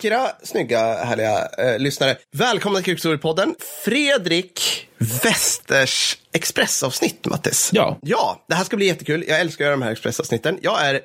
[0.00, 2.16] Vackra, snygga, härliga eh, lyssnare.
[2.32, 3.54] Välkomna till Krigshistoriepodden.
[3.84, 7.70] Fredrik Westers expressavsnitt, Mattis.
[7.72, 7.98] Ja.
[8.02, 9.24] Ja, det här ska bli jättekul.
[9.28, 10.58] Jag älskar att göra de här expressavsnitten.
[10.62, 11.00] Jag är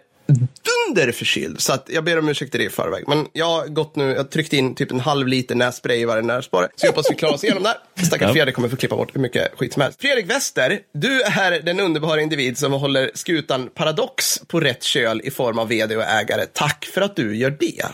[0.87, 3.03] dunderförkyld, så att jag ber om ursäkt till det i förväg.
[3.07, 6.05] Men jag har gått nu, jag har tryckt in typ en halv liter nässpray i
[6.05, 6.69] varje nässpår.
[6.75, 8.05] Så jag hoppas vi klarar oss igenom det här.
[8.05, 8.33] Stackars Ja.
[8.33, 10.01] Fredrik kommer få klippa bort hur mycket skit som helst.
[10.01, 15.31] Fredrik Wester, du är den underbara individ som håller skutan Paradox på rätt köl i
[15.31, 16.45] form av vd och ägare.
[16.53, 17.85] Tack för att du gör det.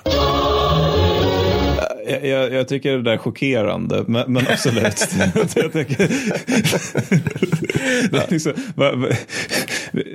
[2.07, 5.07] Jag, jag, jag tycker det där är chockerande, men, men absolut.
[5.55, 5.97] jag tänker,
[8.11, 8.53] det är liksom,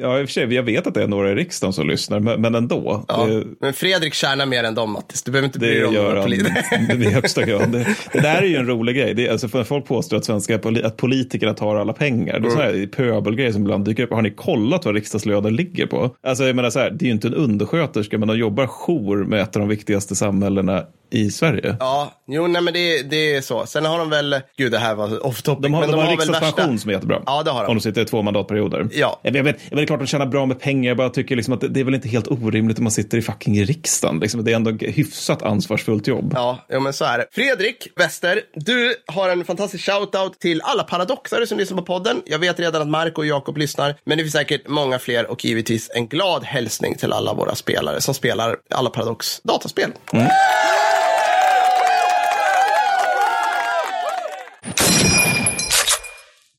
[0.01, 2.21] ja, i och för sig, jag vet att det är några i riksdagen som lyssnar,
[2.21, 3.05] men, men ändå.
[3.09, 5.23] Ja, Det, men Fredrik tjänar mer än dem, Mattis.
[5.23, 7.03] Du behöver inte bry dig om några politiker.
[7.03, 7.73] i högsta grad.
[7.73, 9.15] Det, det där är ju en rolig grej.
[9.15, 12.41] Det alltså, för folk påstår att svenska att politikerna tar alla pengar.
[12.41, 12.81] Det är Mm.
[12.81, 14.11] här pöbelgrejer som ibland dyker upp.
[14.11, 16.17] Har ni kollat vad riksdagslöner ligger på?
[16.23, 19.25] Alltså, jag menar så här, det är ju inte en undersköterska, men de jobbar jour
[19.25, 20.85] med ett av de viktigaste samhällena
[21.17, 21.77] i Sverige.
[21.81, 23.67] Ja, jo, nej men det, det är så.
[23.67, 26.05] Sen har de väl, gud det här var off topic, De har, men de har
[26.05, 27.23] en riksdagspension som är jättebra.
[27.27, 27.69] Ja, det har de.
[27.69, 28.89] Om de sitter i två mandatperioder.
[28.93, 29.21] Ja.
[29.23, 30.91] Jag vet, jag vet, det är klart de tjänar bra med pengar.
[30.91, 33.19] Jag bara tycker liksom att det, det är väl inte helt orimligt om man sitter
[33.19, 34.21] i fucking riksdagen.
[34.21, 36.33] Liksom, det är ändå hyfsat ansvarsfullt jobb.
[36.35, 37.27] Ja, ja, men så är det.
[37.33, 42.23] Fredrik Wester, du har en fantastisk shoutout till alla paradoxare som lyssnar på podden.
[42.27, 45.45] Jag vet redan att Marco och Jakob lyssnar, men det finns säkert många fler och
[45.45, 49.93] givetvis en glad hälsning till alla våra spelare som spelar alla Paradox dataspel.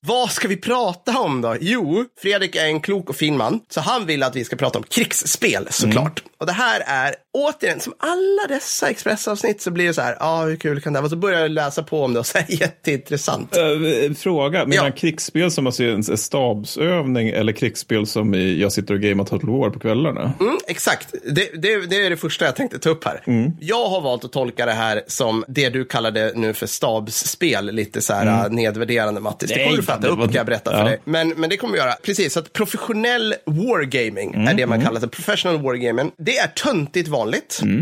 [0.08, 1.56] Vad ska vi prata om då?
[1.62, 4.80] Jo, Fredrik är en klok och fin man, så han vill att vi ska prata
[4.80, 6.24] om krigsspel såklart.
[6.40, 10.26] Och det här är återigen, som alla dessa Expressavsnitt så blir det så här, ja
[10.26, 11.06] ah, hur kul kan det vara?
[11.06, 13.58] Och så börjar jag läsa på om det och så är det jätteintressant.
[13.58, 13.64] Äh,
[14.18, 14.92] fråga, menar Ja.
[14.92, 19.50] krigsspel som alltså en en stabsövning eller krigsspel som i, jag sitter och gamear Total
[19.50, 20.34] War på kvällarna?
[20.40, 23.24] Mm, exakt, det, det, det är det första jag tänkte ta upp här.
[23.60, 28.02] Jag har valt att tolka det här som det du kallade nu för stabsspel, lite
[28.02, 29.50] så här äh, nedvärderande Mattis.
[29.52, 30.84] Det kommer du fatta upp kan jag berätta för Ja.
[30.86, 31.00] dig.
[31.04, 31.94] Men, men det kommer vi göra.
[32.04, 35.08] Precis, så att professionell wargaming är det man kallar det.
[35.08, 36.12] Professional wargaming.
[36.18, 37.27] Det är töntigt vanligt,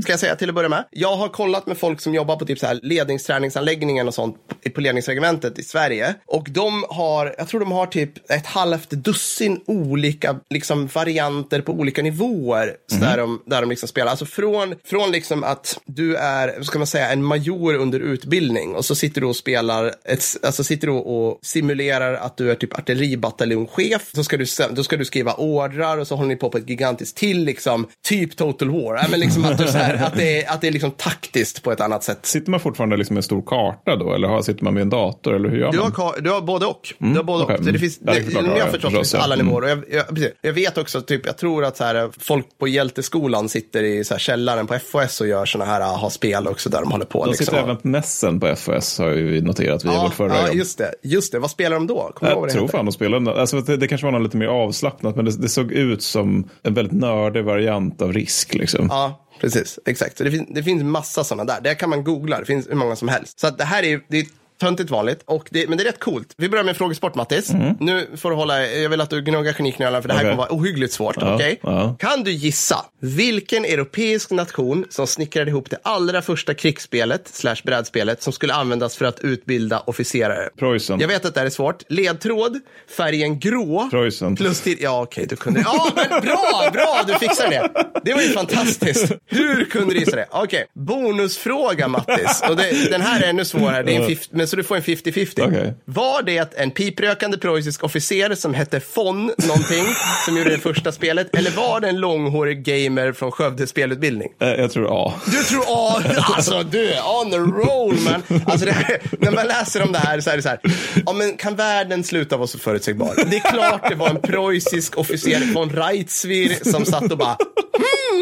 [0.02, 0.86] ska jag säga till att börja med.
[0.92, 4.36] Jag har kollat med folk som jobbar på typ så här ledningsträningsanläggningen och sånt
[4.76, 6.16] på ledningsregementet i Sverige.
[6.26, 11.72] Och de har, jag tror de har typ ett halvt dussin olika liksom, varianter på
[11.72, 12.74] olika nivåer.
[12.88, 14.12] Så där de, där de liksom spelar.
[14.12, 18.86] Alltså från, från liksom att du är, ska man säga, en major under utbildning och
[18.86, 22.80] så sitter du och spelar, ett, alltså sitter du och simulerar att du är typ
[22.80, 24.12] artilleribataljongchef.
[24.16, 26.70] Så ska du, då ska du skriva ordrar och så håller ni på på ett
[26.70, 28.96] gigantiskt till liksom, typ total war.
[28.96, 31.64] Ja, men liksom att, du, så här, att, det är, att det är liksom taktiskt
[31.64, 32.20] på ett annat sätt.
[32.26, 34.14] Sitter man fortfarande liksom med en stor karta då?
[34.14, 35.36] Eller har, sitter man med en dator?
[35.36, 35.92] Eller hur gör Du har, man?
[35.94, 36.94] ka- du har både och.
[36.98, 37.58] Du har både okej.
[37.58, 37.66] och.
[37.66, 39.46] Så det finns, det det, jag har, förstås, det finns alla Mm.
[39.46, 39.64] nivåer.
[39.64, 39.84] Och jag,
[40.18, 44.04] jag, jag vet också, typ, jag tror att så här, folk på hjälteskolan sitter i
[44.04, 46.92] så här, källaren på FOS och gör sådana här, ah, har spel också där de
[46.92, 47.24] håller på.
[47.26, 47.46] De liksom.
[47.46, 50.56] sitter även på mässen på FOS har vi noterat via ja, vårt förra ja, jobb.
[50.56, 50.92] just det.
[51.04, 51.40] Just det.
[51.40, 52.12] Vad spelar de då?
[52.16, 54.38] Kommer ihåg Jag det tror fan de spelade, alltså det, det kanske var något lite
[54.38, 58.54] mer avslappnat, men det, det såg ut som en väldigt nördig variant av risk.
[58.54, 58.88] Liksom.
[58.90, 59.80] Ja, precis.
[59.86, 60.18] Exakt.
[60.18, 61.62] Så det, finns, det finns massa sådana där.
[61.62, 62.40] Det kan man googla.
[62.40, 63.40] Det finns hur många som helst.
[63.40, 64.26] Så att det här är, det är
[64.62, 66.34] töntigt vanligt, och det, men det är rätt coolt.
[66.38, 67.52] Vi börjar med frågesport, Mattis.
[67.80, 70.34] Nu får du hålla, jag vill att du gnuggar genicknölarna för det här Mm.
[70.40, 70.48] Okej.
[70.48, 71.16] kommer vara ohyggligt svårt.
[71.20, 71.60] Ja, okej?
[71.64, 71.96] ja.
[72.00, 78.24] Kan du gissa vilken europeisk nation som snickrade ihop det allra första krigsspelet, slash brädspelet,
[78.24, 80.50] som skulle användas för att utbilda officerare?
[80.60, 81.00] Preussen.
[81.00, 81.84] Jag vet att det här är svårt.
[81.90, 82.60] Ledtråd,
[82.98, 83.88] färgen grå.
[83.92, 84.36] Preussen.
[84.36, 87.86] Plus till, ja okej, du kunde Ja, men bra, bra, du fixade det.
[88.04, 89.12] Det var ju fantastiskt.
[89.26, 90.26] Hur kunde du gissa det?
[90.32, 92.44] Okej, bonusfråga Mattis.
[92.50, 94.76] Och det, den här är ännu svårare, det är en 50, men så du får
[94.76, 95.48] en 50-50.
[95.48, 95.74] Okej.
[95.86, 99.86] Var det en piprökande preussisk officer som hette von någonting,
[100.26, 101.36] som gjorde det första spelet?
[101.36, 104.30] Eller var det en långhårig gamer från Skövde spelutbildning?
[104.42, 105.14] Eh, Jag tror A.
[105.26, 106.02] Du tror, ja,
[106.36, 108.42] alltså du är on the roll man.
[108.46, 110.60] Alltså här, när man läser om det här så är det så här,
[111.06, 113.14] ja men kan världen sluta vara så förutsägbar?
[113.30, 117.38] Det är klart det var en preussisk officer från Reitzwir som satt och bara,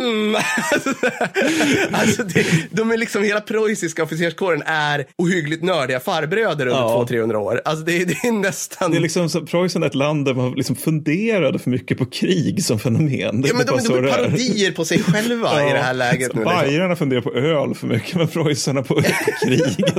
[0.01, 0.35] hmm.
[1.91, 7.05] Alltså det, de är liksom, hela preussiska officerskåren är ohyggligt nördiga farbröder under Ja.
[7.09, 7.61] 200-300 år.
[7.65, 8.91] Alltså det, det är nästan...
[8.91, 12.05] Det är liksom så, Preussen är ett land där man liksom funderade för mycket på
[12.05, 13.41] krig som fenomen.
[13.41, 16.31] Det Ja, men de, så de är parodier på sig själva i det här läget
[16.31, 16.43] så nu.
[16.43, 16.65] Liksom.
[16.65, 19.01] Bajarna funderar på öl för mycket, men preussarna på, på
[19.45, 19.93] kriget.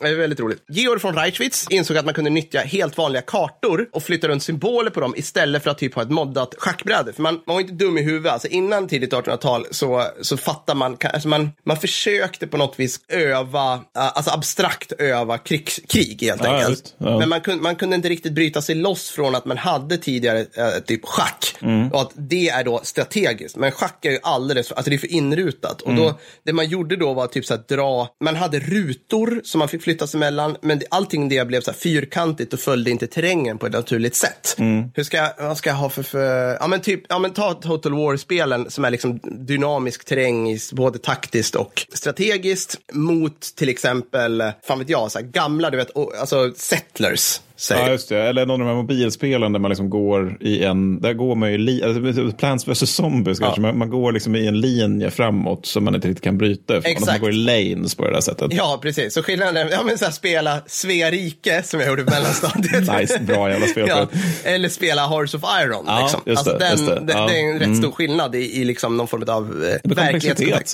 [0.00, 0.64] Det är väldigt roligt.
[0.68, 4.90] Georg von Reichwitz insåg att man kunde nyttja helt vanliga kartor och flytta runt symboler
[4.90, 7.12] på dem istället för att typ ha ett moddat schackbräde.
[7.12, 8.32] För man, man var inte dum i huvudet.
[8.32, 13.00] Alltså innan tidigt 1800-tal så, så fattar man, alltså man, man försökte på något vis
[13.08, 16.94] öva, alltså abstrakt öva krigs, krig helt Ja, enkelt.
[16.98, 17.18] ja.
[17.18, 20.40] Men man kunde, man kunde inte riktigt bryta sig loss från att man hade tidigare
[20.40, 21.54] eh, typ schack.
[21.62, 21.92] Mm.
[21.92, 23.56] Och att det är då strategiskt.
[23.56, 25.82] Men schack är ju alldeles alltså det är för inrutat.
[25.82, 26.02] Och Mm.
[26.02, 29.68] då, det man gjorde då var typ så här dra, man hade rutor som man
[29.68, 30.56] fick flytta sig mellan.
[30.60, 34.54] Men allting det blev så fyrkantigt och följde inte terrängen på ett naturligt sätt.
[34.58, 34.90] Mm.
[34.94, 37.92] Hur ska vad ska jag ha för, för ja men typ, ja men ta Total
[37.94, 44.88] War-spelen som är liksom dynamisk terräng både taktiskt och strategiskt mot till exempel, fan vet
[44.88, 47.40] jag, så här gamla, du vet, alltså settlers.
[47.60, 47.78] Säg.
[47.78, 48.22] Ja, just det.
[48.22, 51.52] Eller någon av de här mobilspelen där man liksom går i en, där går man
[51.52, 52.94] ju, alltså, Plants vs.
[52.94, 56.38] Zombies kanske, man, man går liksom i en linje framåt som man inte riktigt kan
[56.38, 56.76] bryta.
[56.76, 57.06] Exakt.
[57.06, 58.52] Man går i lanes på det där sättet.
[58.52, 59.14] Ja, precis.
[59.14, 63.00] Så skillnaden är, ja men så här, spela Svea rike som jag gjorde på mellanstadiet.
[63.00, 63.88] Nice, bra jävla spel.
[63.88, 64.06] ja,
[64.44, 65.84] eller spela Hearts of Iron.
[65.86, 66.20] Ja, liksom.
[66.26, 67.12] just alltså, det, den, just det.
[67.12, 67.26] Ja.
[67.26, 67.82] det är en rätt Mm.
[67.82, 69.70] stor skillnad i, i liksom någon form av eh,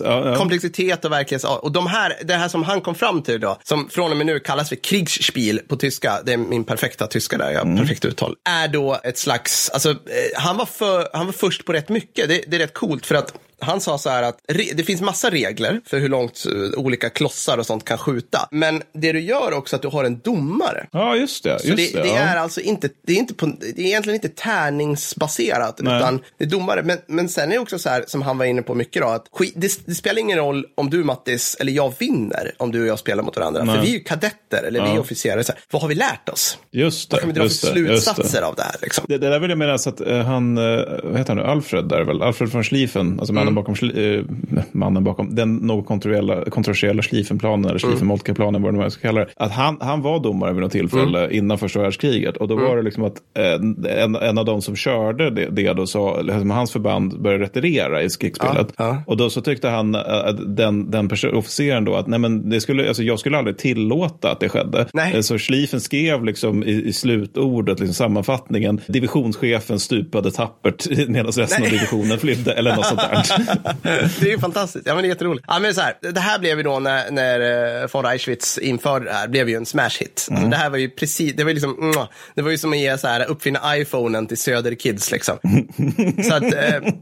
[0.05, 0.37] ja, ja.
[0.37, 1.45] Komplexitet och verklighets...
[1.45, 4.27] Och de här, det här som han kom fram till då, som från och med
[4.27, 7.79] nu kallas för Kriegsspiel på tyska, det är min perfekta tyska där, jag har Mm.
[7.79, 9.97] perfekt uttal, är då ett slags, alltså eh,
[10.35, 12.29] han var, för, han var först på rätt mycket.
[12.29, 14.39] Det, det är rätt coolt för att han sa så här att
[14.75, 18.49] det finns massa regler för hur långt eh, olika klossar och sånt kan skjuta.
[18.51, 20.87] Men det du gör också att du har en domare.
[20.93, 21.59] Ja, just det.
[21.61, 22.21] Så Just det, det, det ja.
[22.21, 25.97] är alltså inte, det är inte på, det är egentligen inte tärningsbaserat, Nej.
[25.97, 26.83] utan det är domare.
[26.83, 29.09] Men, men sen är det också så här, som han var inne på mycket då,
[29.09, 32.87] att det, det spelar ingen roll om du Mattis eller jag vinner om du och
[32.87, 33.61] jag spelar mot varandra.
[33.61, 33.81] För Nej.
[33.83, 35.01] vi är ju kadetter eller vi är Ja.
[35.01, 35.45] officerare.
[35.45, 36.59] Så här, vad har vi lärt oss?
[36.71, 37.15] Just det.
[37.15, 38.77] Vad kan vi dra för slutsatser av det här?
[38.83, 39.05] Liksom?
[39.09, 40.63] Det, det där vill jag minnas att eh, han, eh,
[41.05, 43.46] vad heter han nu, Alfred där väl, Alfred von Schlieffen, alltså Mm.
[43.47, 44.21] Mannen bakom, eh,
[44.73, 47.97] mannen bakom den något kontroversiella, kontroversiella Schlieffenplanen eller Mm.
[47.97, 51.37] Schlieffen-Moltke-planen, vad man ska kalla det, att han, han var domare vid något tillfälle Mm.
[51.37, 54.77] innan första världskriget och då var det liksom att eh, en, en av de som
[54.77, 59.03] körde det, det då sa, liksom, hans förband började retirera i krigsspelet Ja, ja.
[59.07, 60.01] och då så tyckte han, eh,
[60.47, 64.41] den, den officeren då, att nej men det skulle, alltså, jag skulle aldrig tillåta att
[64.41, 64.87] det skedde.
[64.95, 65.15] Nej.
[65.15, 71.65] Eh, Så Schlieffen skrev liksom i, i slutordet, liksom sammanfattningen, divisionschefen stupade tappert medan resten
[71.65, 73.23] av divisionen flydde, eller något sånt där.
[74.21, 74.87] det är ju fantastiskt.
[74.87, 75.45] Ja, men det är jätteroligt.
[75.49, 77.41] Ja, men så här, det här blev ju då när, när
[77.83, 80.29] eh, von Reichwitz införde det här, blev ju en smash hit.
[80.31, 80.51] Mm.
[80.51, 82.09] Det här var ju precis, det var ju liksom, mwah.
[82.35, 85.39] det var ju som att ge så här, uppfinna iPhonen till Söder Kids liksom.
[86.29, 86.93] så att, eh,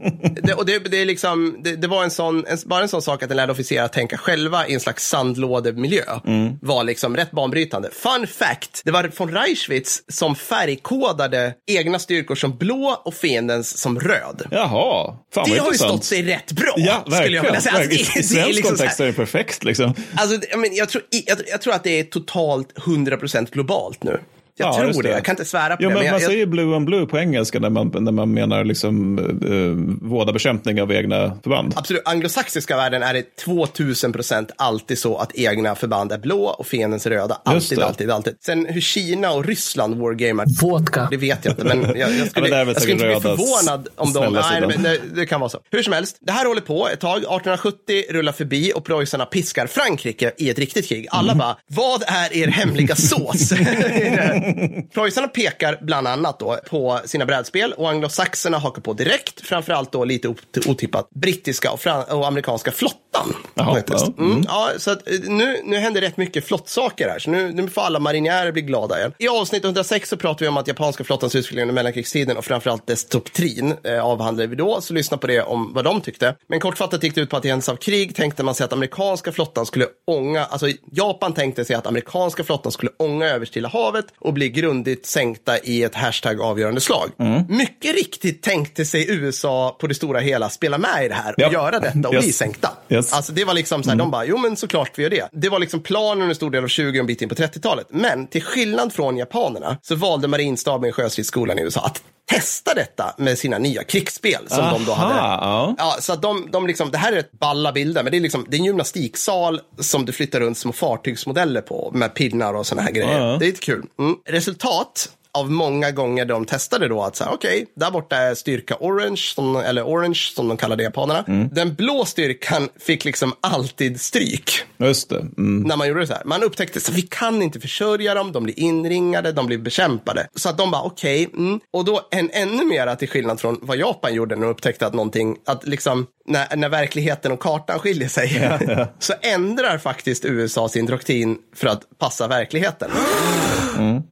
[0.43, 3.01] det, och det, det är liksom, det, det var en sån, en, bara en sån
[3.01, 6.03] sak att den lärde officerare att tänka själva i en slags sandlådemiljö.
[6.27, 6.53] Mm.
[6.61, 7.89] Var liksom rätt banbrytande.
[7.91, 13.99] Fun fact, det var von Reichwitz som färgkodade egna styrkor som blå och fiendens som
[13.99, 14.47] röd.
[14.51, 15.91] Jaha, fan vad Det har ju intressant.
[15.91, 17.75] stått sig rätt bra, Ja, skulle jag vilja säga.
[17.75, 17.91] Alltså.
[17.91, 19.93] I det, är svensk liksom kontext är det perfekt liksom.
[20.15, 24.03] alltså, jag, men, jag, tror, i- jag, jag tror att det är totalt 100% globalt
[24.03, 24.19] nu.
[24.57, 25.09] Jag Ja, tror det.
[25.09, 25.15] det.
[25.15, 25.95] jag kan inte svära på Jo, det.
[25.95, 28.63] men Men man jag, säger blue on blue på engelska när man, när man menar
[28.63, 31.73] liksom uh, vådabekämpning av egna förband.
[31.75, 37.05] absolut, anglosaxiska världen är det 2000% alltid så att egna förband är blå och fiendens
[37.05, 37.41] röda.
[37.45, 38.35] Alltid, alltid, alltid.
[38.45, 41.07] Sen hur Kina och Ryssland wargamar, Vodka.
[41.11, 41.63] det vet jag inte.
[41.63, 44.33] Men jag, jag skulle, är väl jag skulle inte bli förvånad om de...
[44.33, 45.59] Nej, men det, det kan vara så.
[45.71, 47.17] Hur som helst, det här håller på ett tag.
[47.17, 51.07] 1870 rullar förbi och preussarna piskar Frankrike i ett riktigt krig.
[51.11, 51.37] Alla Mm.
[51.37, 53.51] bara, vad är er hemliga sås?
[54.93, 59.41] preussarna pekar bland annat då på sina brädspel och anglosaxerna hakar på direkt.
[59.47, 61.79] Framförallt då lite ot- otippat brittiska och,
[62.11, 63.35] och amerikanska flottan.
[63.53, 64.13] Jaha, ja.
[64.17, 67.67] Mm, ja, så att, eh, nu, nu händer rätt mycket flottsaker här, så nu, nu
[67.67, 69.13] får alla marinjärer bli glada igen.
[69.17, 72.87] I avsnitt 106 så pratar vi om att japanska flottans utveckling under mellankrigstiden och framförallt
[72.87, 76.35] dess doktrin eh, avhandlade vi då, så lyssna på det om vad de tyckte.
[76.47, 78.73] Men kortfattat gick det ut på att i händelse av krig tänkte man sig att
[78.73, 83.69] amerikanska flottan skulle ånga, alltså Japan tänkte sig att amerikanska flottan skulle ånga över Stilla
[83.69, 87.09] havet och bli grundligt sänkta i ett hashtag avgörande slag.
[87.49, 91.39] Mycket riktigt tänkte sig USA på det stora hela spela med i det här och
[91.41, 91.51] Ja.
[91.51, 92.23] göra detta och Yes.
[92.25, 92.69] bli sänkta.
[92.89, 93.13] Yes.
[93.13, 95.29] Alltså det var liksom så här, de bara, jo men såklart vi gör det.
[95.31, 97.35] Det var liksom planen under en stor del av 20 och en bit in på
[97.35, 97.87] 30-talet.
[97.89, 103.15] Men till skillnad från japanerna så valde marinstaben i Sjöstridsskolan i USA att testa detta
[103.17, 105.19] med sina nya krigsspel som de då Aha, hade.
[105.19, 105.75] ja.
[105.77, 108.45] Ja, så de, de liksom, det här är ett balla bilder, men det är, liksom,
[108.49, 112.81] det är en gymnastiksal som du flyttar runt små fartygsmodeller på med pinnar och såna
[112.81, 113.19] här grejer.
[113.19, 113.37] Ja.
[113.37, 113.85] Det är lite kul.
[113.99, 114.15] Mm.
[114.25, 118.77] Resultat av många gånger de testade då att så här, okej, där borta är styrka
[118.79, 121.23] orange, som, eller orange som de kallar det japanerna.
[121.27, 121.49] Mm.
[121.51, 125.19] Den blå styrkan fick liksom alltid stryk Just det.
[125.19, 125.61] Mm.
[125.61, 126.23] när man gjorde det så här.
[126.25, 130.27] Man upptäckte att vi kan inte försörja dem, de blir inringade, de blir bekämpade.
[130.35, 131.59] Så att de bara okej, mm.
[131.73, 134.93] och då en ännu mera till skillnad från vad Japan gjorde när de upptäckte att
[134.93, 138.57] någonting, att liksom när, när verkligheten och kartan skiljer sig,
[138.99, 142.91] så ändrar faktiskt USA sin doktrin för att passa verkligheten.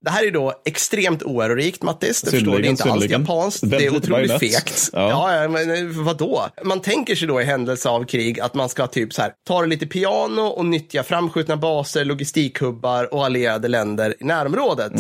[0.01, 2.21] Det här är då extremt oärorikt, Mattis.
[2.21, 3.69] Det förstår det är inte alls japanskt.
[3.69, 4.89] Det är otroligt fegt.
[4.93, 5.41] Ja.
[5.41, 6.45] Ja, men eh, vadå?
[6.63, 9.61] Man tänker sig då i händelse av krig att man ska typ så här, ta
[9.61, 14.91] det lite piano och nyttja framskjutna baser, logistikhubbar och allierade länder i närområdet.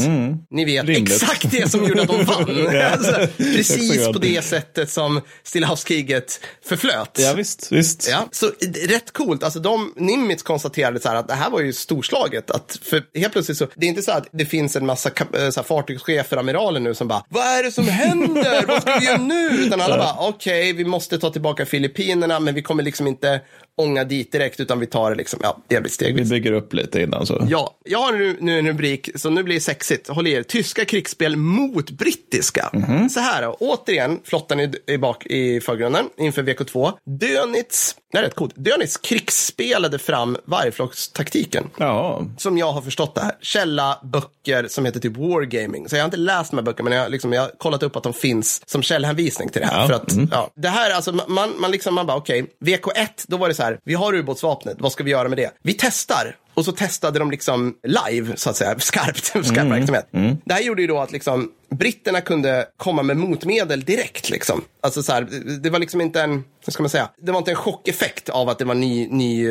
[0.49, 1.13] Ni vet Rimligt.
[1.13, 2.43] exakt det som gjorde att de vann.
[2.93, 7.17] Alltså, precis på det sättet som Stilla havskriget förflöt.
[7.19, 7.71] Ja, visst.
[7.71, 8.07] visst.
[8.11, 9.43] Ja, så eh, rätt coolt.
[9.43, 12.51] Alltså de, Nimitz konstaterade så här att det här var ju storslaget.
[12.51, 15.49] Att för helt plötsligt så, det är inte så att det finns en massa eh,
[15.49, 18.65] så fartygschefer, amiraler nu som bara, vad är det som händer?
[18.67, 19.49] vad ska vi göra nu?
[19.49, 23.41] Utan alla bara, okej, vi måste ta tillbaka Filippinerna, men vi kommer liksom inte
[23.77, 26.29] ånga dit direkt, utan vi tar det liksom, ja, det blir Vi stegvis.
[26.29, 27.45] bygger upp lite innan så.
[27.49, 30.07] Ja, jag har nu, nu en rubrik, så nu blir det sexigt.
[30.09, 30.43] Håll i er.
[30.43, 32.69] Tyska krigsspel mot brittiska.
[33.11, 36.93] Så här då, återigen, flottan i, i, bak, i förgrunden inför VK2.
[37.05, 41.69] Dönitz, är rätt coolt, Dönitz krigsspelade fram vargflockstaktiken.
[41.77, 43.35] Ja, Som jag har förstått det här.
[43.41, 45.89] Källa, böcker som heter typ Wargaming.
[45.89, 47.95] Så jag har inte läst de här böckerna, men jag, liksom, jag har kollat upp
[47.95, 49.81] att de finns som källhänvisning till det här.
[49.81, 53.37] Ja, För att, ja, det här, alltså, man, man, liksom, man bara, okej, VK1, då
[53.37, 55.51] var det så här, vi har ubåtsvapnet, vad ska vi göra med det?
[55.61, 56.35] Vi testar.
[56.53, 60.07] Och så testade de liksom live, så att säga, skarpt, skarp verksamhet.
[60.45, 64.29] Det här gjorde ju då att liksom, britterna kunde komma med motmedel direkt.
[64.29, 64.61] Liksom.
[64.81, 65.27] Alltså så här,
[65.61, 68.49] det var liksom inte en, vad ska man säga, det var inte en chockeffekt av
[68.49, 69.47] att det var ny, ny,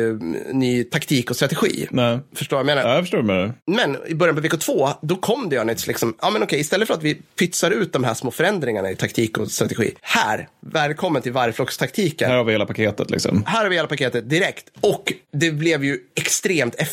[0.51, 1.87] ny taktik och strategi.
[1.91, 2.19] nej.
[2.35, 2.89] Förstår du vad jag menar?
[2.89, 3.53] Ja, jag förstår menar.
[3.67, 6.95] Men i början på VK2, då kom det Dönitz liksom, ja men okej, istället för
[6.95, 11.31] att vi pytsar ut de här små förändringarna i taktik och strategi, här, välkommen till
[11.31, 12.29] vargflockstaktiken.
[12.29, 13.43] Här har vi hela paketet liksom.
[13.45, 14.65] Här har vi hela paketet direkt.
[14.81, 16.92] Och det blev ju extremt effektivt.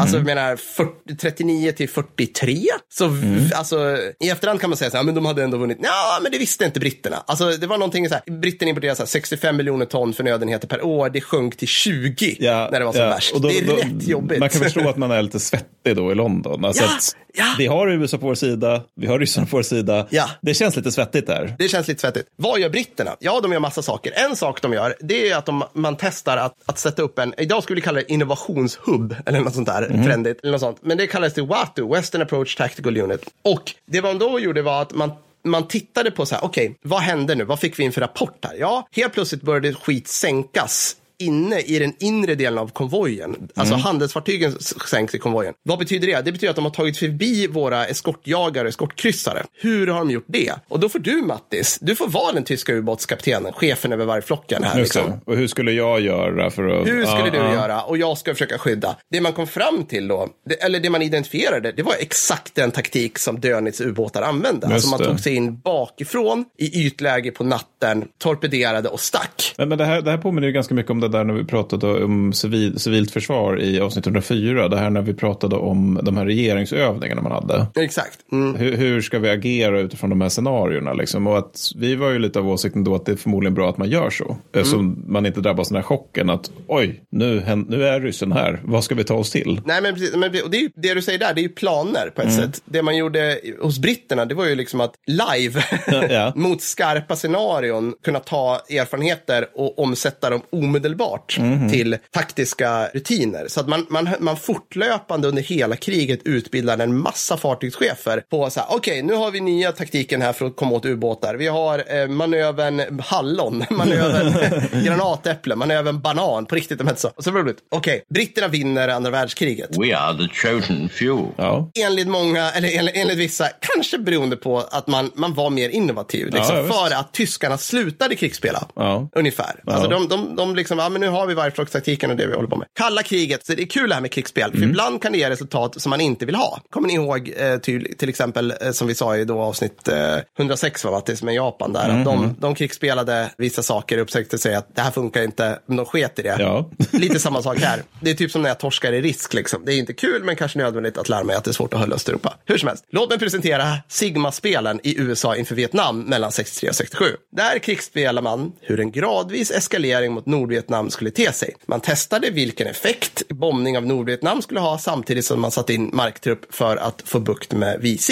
[0.00, 2.62] Alltså jag menar 40, 39 till 43.
[2.88, 5.78] Så v- alltså i efterhand kan man säga så här, men de hade ändå vunnit.
[5.82, 7.22] Ja, men det visste inte britterna.
[7.26, 10.84] Alltså det var någonting så här, britterna importerade så här 65 miljoner ton förnödenheter per
[10.84, 11.10] år.
[11.10, 12.36] Det sjönk till 20
[12.72, 13.08] när det var som ja.
[13.08, 13.34] värst.
[13.34, 14.38] Då- det är då- rätt jobbigt.
[14.38, 16.64] Man kan förstå att man är lite svettig då i London.
[16.64, 16.90] Alltså Ja,
[17.34, 17.54] ja.
[17.58, 20.06] Vi har USA på vår sida, vi har ryssarna på vår sida.
[20.10, 20.30] Ja.
[20.42, 21.54] Det känns lite svettigt där.
[21.58, 22.26] Det känns lite svettigt.
[22.36, 23.16] Vad gör britterna?
[23.20, 24.12] Ja, de gör massa saker.
[24.16, 27.34] En sak de gör, det är att de, man testar att, att sätta upp en,
[27.38, 30.78] idag skulle vi kalla det innovationshubb, eller något sånt där, trendigt, eller något sånt.
[30.82, 33.20] Men det kallas det WATU, Western Approach Tactical Unit.
[33.42, 35.10] Och det man då gjorde var att man
[35.44, 37.44] man tittade på så här, okej, vad hände nu?
[37.44, 38.56] Vad fick vi in för rapport här?
[38.60, 43.48] Ja, helt plötsligt började skit sänkas inne i den inre delen av konvojen.
[43.54, 45.54] Alltså handelsfartygen s- sänks i konvojen.
[45.62, 46.22] Vad betyder det?
[46.24, 49.44] Det betyder att de har tagit förbi våra eskortjagare och eskortkryssare.
[49.60, 50.52] Hur har de gjort det?
[50.68, 54.78] Och då får du Mattis, du får vara den tyska ubåtskaptenen, chefen över vargflocken här.
[54.78, 55.20] Just Liksom.
[55.26, 56.86] Och hur skulle jag göra för att...
[56.88, 57.82] Hur skulle Ja, du göra?
[57.82, 58.96] Och jag ska försöka skydda.
[59.10, 62.70] Det man kom fram till då, det, eller det man identifierade, det var exakt den
[62.70, 64.66] taktik som Dönitz ubåtar använde.
[64.66, 69.54] Alltså man tog sig in bakifrån i ytläge på natten, torpederade och stack.
[69.58, 71.44] Men, men det, här, det här påminner ju ganska mycket om det där när vi
[71.44, 74.68] pratade om civil, civilt försvar i avsnitt 104.
[74.68, 77.66] Det här när vi pratade om de här regeringsövningarna man hade.
[77.84, 78.18] Exakt.
[78.32, 78.54] Mm.
[78.54, 80.92] Hur, hur ska vi agera utifrån de här scenarierna?
[80.92, 81.26] Liksom?
[81.26, 83.78] Och att vi var ju lite av åsikten då att det är förmodligen bra att
[83.78, 84.36] man gör så.
[84.54, 84.66] Mm.
[84.66, 84.76] Så
[85.12, 88.60] man inte drabbas av den här chocken att oj, nu, nu är ryssen här.
[88.64, 89.60] Vad ska vi ta oss till?
[89.64, 92.10] Nej, men, precis, men det, är ju, det du säger där, det är ju planer
[92.14, 92.40] på ett Mm.
[92.52, 92.62] sätt.
[92.64, 95.64] Det man gjorde hos britterna, det var ju liksom att live,
[96.10, 96.32] Ja.
[96.36, 100.97] mot skarpa scenarion, kunna ta erfarenheter och omsätta dem omedelbart
[101.38, 101.68] Mhm.
[101.70, 103.44] till taktiska rutiner.
[103.48, 108.60] Så att man, man, man fortlöpande under hela kriget utbildade en massa fartygschefer på så
[108.60, 111.34] här, okej, nu har vi nya taktiken här för att komma åt ubåtar.
[111.34, 114.34] Vi har eh, manövern hallon, manövern
[114.84, 117.08] granatäpple, manövern banan, på riktigt, de hette så.
[117.16, 117.58] Och så roligt.
[117.70, 121.32] Okej, britterna vinner andra världskriget We are the chosen few.
[121.36, 125.68] Ja, enligt många, eller enligt, enligt vissa, kanske beroende på att man, man var mer
[125.68, 126.26] innovativ.
[126.26, 128.68] Liksom, Ja, för att tyskarna slutade krigsspela.
[129.14, 129.62] Ungefär.
[129.66, 132.48] Alltså de, de, de liksom, ja men nu har vi vargflockstaktiken och det vi håller
[132.48, 132.68] på med.
[132.74, 134.50] Kalla kriget, så det är kul det här med krigsspel.
[134.50, 134.60] Mm.
[134.60, 136.60] För ibland kan det ge resultat som man inte vill ha.
[136.70, 140.16] Kommer ni ihåg eh, till, till exempel, eh, som vi sa i då avsnitt eh,
[140.38, 141.84] 106 var Mattis, med Japan där.
[141.88, 141.98] Mm.
[141.98, 145.86] Att de, de krigsspelade vissa saker, upptäckte sig att det här funkar inte, men de
[145.86, 146.36] sket i det.
[146.38, 146.70] Ja.
[146.90, 147.82] Lite samma sak här.
[148.00, 149.34] Det är typ som när jag torskar i risk.
[149.34, 149.64] Liksom.
[149.64, 151.80] Det är inte kul, men kanske nödvändigt att lära mig att det är svårt att
[151.80, 152.34] hålla Östeuropa.
[152.44, 157.04] Hur som helst, låt mig presentera Sigma-spelen i USA inför Vietnam mellan 63 och 67.
[157.36, 161.54] Där krigsspelar man hur en gradvis eskalering mot Nordvietnam Nordvietnam skulle te sig.
[161.66, 166.54] Man testade vilken effekt bombning av Nordvietnam skulle ha samtidigt som man satte in marktrupp
[166.54, 168.10] för att få bukt med VC.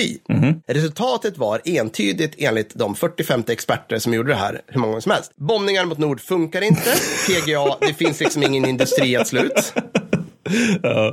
[0.67, 5.13] Resultatet var entydigt enligt de 40-50 experter som gjorde det här hur många gånger som
[5.13, 5.33] helst.
[5.37, 6.95] Bombningar mot Nord funkar inte.
[7.27, 9.73] PGA, det finns liksom ingen industri att slut.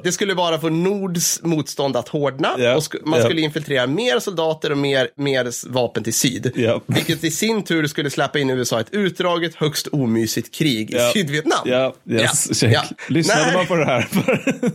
[0.04, 3.26] Det skulle bara få Nords motstånd att hårdna Ja, och man ja.
[3.26, 6.52] skulle infiltrera mer soldater och mer, mer vapen till syd.
[6.56, 6.82] Ja.
[6.86, 10.96] Vilket i sin tur skulle släppa in USA i ett utdraget, högst omysigt krig i
[10.98, 11.12] Ja.
[11.14, 11.60] Sydvietnam.
[11.66, 12.54] Ja, yes, Ja.
[12.56, 12.74] check.
[12.74, 12.84] Ja.
[13.08, 13.54] Lyssnade Nej.
[13.56, 14.08] man på det här?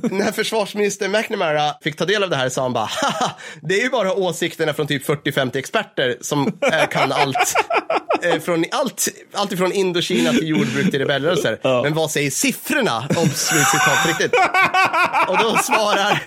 [0.15, 3.31] När försvarsminister McNamara fick ta del av det här sa han bara, haha,
[3.63, 7.55] det är ju bara åsikterna från typ 40-50 experter som eh, kan allt.
[8.23, 11.83] Eh, från allt, allt ifrån Indokina till jordbruk till rebellrörelser.
[11.83, 14.33] Men vad säger siffrorna om slutcitat riktigt?
[15.29, 16.23] Och då svarar,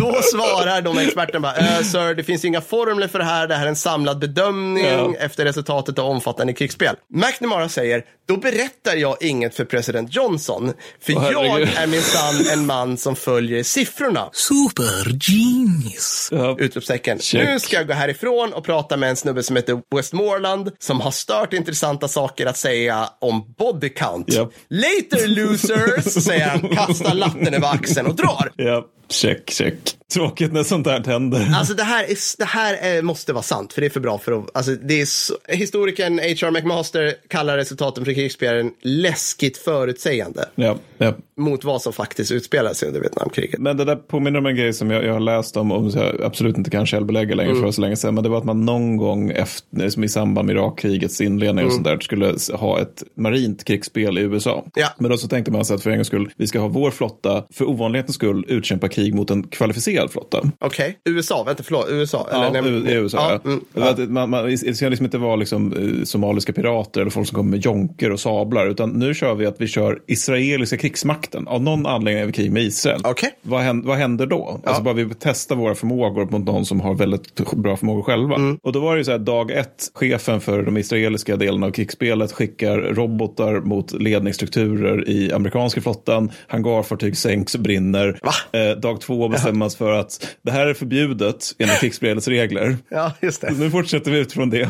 [0.00, 3.54] då svarar de experterna bara, äh, sir, det finns inga formler för det här, det
[3.54, 5.14] här är en samlad bedömning Ja.
[5.18, 6.96] efter resultatet av omfattande krigsspel.
[7.14, 12.66] McNamara säger, då berättar jag inget för president Johnson, för Åh, jag är minsann en
[12.66, 14.28] man som följer siffrorna.
[14.32, 16.28] Super genius.
[16.32, 16.56] Ja.
[16.58, 17.18] Utropstecken.
[17.34, 21.10] Nu ska jag gå härifrån och prata med en snubbe som heter Westmoreland som har
[21.10, 24.32] stört intressanta saker att säga om body count.
[24.32, 24.50] Japp.
[24.68, 28.52] Later losers, säger han, kastar latten över axeln och drar.
[28.56, 29.89] ja, check, check.
[29.92, 29.99] week.
[30.12, 31.52] Tråkigt när sånt här händer.
[31.54, 34.18] Alltså det här, är, det här är, måste vara sant, för det är för bra
[34.18, 34.56] för att...
[34.56, 36.50] Alltså, det är så, historikern H.R.
[36.50, 41.14] McMaster kallar resultaten från krigsspelen läskigt förutsägande Ja, ja.
[41.36, 43.60] mot vad som faktiskt utspelar sig under Vietnamkriget.
[43.60, 46.00] Men det där påminner om en grej som jag, jag har läst om, och som
[46.00, 48.14] jag absolut inte kan källbelägga längre för så länge sedan.
[48.14, 51.72] Men det var att man någon gång efter, som i samband med Irakkrigets inledning och
[51.72, 54.64] sånt där, skulle ha ett marint krigsspel i USA.
[54.74, 54.88] Ja.
[54.98, 56.90] Men då så tänkte man sig att för en gångs skull, vi ska ha vår
[56.90, 60.42] flotta, för ovanlighetens skull, utkämpa krig mot en kvalificerad flotta.
[60.60, 62.28] Okej, USA, vänta förlåt, USA?
[62.32, 63.18] Ja, nej, USA.
[63.18, 67.00] ja, Ja, mm, att Man, man, det ska liksom inte vara liksom, eh, somaliska pirater
[67.00, 68.66] eller folk som kommer med jonker och sablar.
[68.66, 71.48] Utan nu kör vi att vi kör israeliska krigsmakten.
[71.48, 73.00] Av någon anledning är vi krig med Israel.
[73.04, 73.30] Okej.
[73.42, 74.60] Vad, händer, vad händer då?
[74.64, 78.34] Alltså bara vi testar våra förmågor mot någon som har väldigt bra förmågor själva.
[78.34, 78.58] Mm.
[78.62, 81.70] Och då var det ju så här, dag ett, chefen för de israeliska delarna av
[81.70, 86.30] krigsspelet skickar robotar mot ledningsstrukturer i amerikanska flottan.
[86.46, 88.20] Hangarfartyg sänks och brinner.
[88.52, 92.76] Eh, dag två bestämmas för att det här är förbjudet enligt krigsspelets regler.
[92.88, 93.50] Ja, just det.
[93.50, 94.68] Nu fortsätter vi utifrån det.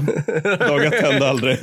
[0.58, 1.58] Dag ett hände aldrig.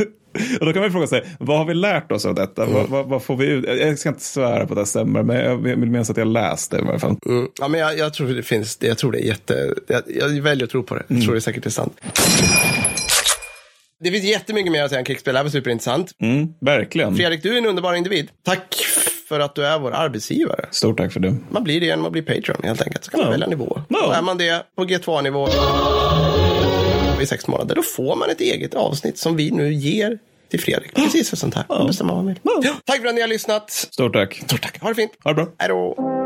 [0.59, 2.65] Och då kan man fråga sig, vad har vi lärt oss av detta?
[2.65, 3.65] Vad, vad, vad får vi ut?
[3.67, 6.71] Jag ska inte svära på att det stämmer, men jag vill minnas att jag läst
[6.71, 7.15] det i varje fall.
[7.25, 7.47] Mm.
[7.59, 10.63] Ja, men jag, jag tror det finns, jag tror det är jätte, jag, jag väljer
[10.63, 11.03] att tro på det.
[11.07, 11.99] Jag tror det säkert är sant.
[14.03, 16.11] Det finns jättemycket mer att säga om krigsspel, det här var superintressant.
[16.21, 17.15] Mm, verkligen.
[17.15, 18.29] Fredrik, du är en underbar individ.
[18.45, 18.75] Tack
[19.27, 20.65] för att du är vår arbetsgivare.
[20.71, 21.35] Stort tack för det.
[21.49, 23.05] Man blir det genom att bli Patreon helt enkelt.
[23.05, 23.31] Så kan man Ja.
[23.31, 23.81] välja nivå.
[23.89, 24.05] Ja.
[24.07, 25.47] Och är man det på G2-nivå
[27.21, 30.95] i sex månader, då får man ett eget avsnitt som vi nu ger till Fredrik.
[30.95, 31.65] Precis för sånt här.
[31.69, 32.39] Man bestämmer vad man vill.
[32.63, 32.73] Ja.
[32.85, 33.69] Tack för att ni har lyssnat.
[33.71, 34.35] Stort tack.
[34.45, 34.81] Stort tack.
[34.81, 35.11] Ha det fint.
[35.23, 35.47] Ha det bra.
[35.57, 36.16] Hej då.